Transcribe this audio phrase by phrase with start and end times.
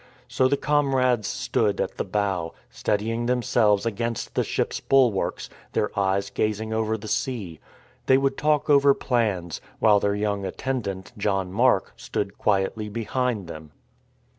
[0.27, 6.31] So the comrades stood at the bow, steadying themselves against the ship's bulwarks, their eyes
[6.31, 7.59] gazing over the sea.
[8.07, 13.73] They would talk over plans, while their young attendant, John Mark, stood quietly behind them.